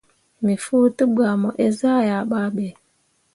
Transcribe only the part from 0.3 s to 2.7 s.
Me fuu degba mo eezah yah babe.